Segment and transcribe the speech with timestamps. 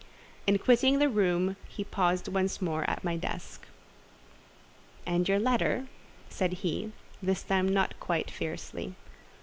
[0.47, 3.67] In quitting the room he paused once more at my desk.
[5.05, 5.85] "And your letter?"
[6.27, 8.95] said he, this time not quite fiercely.